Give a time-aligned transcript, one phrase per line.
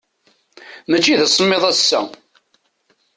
[0.89, 2.01] Mačči d asemmiḍ ass-a.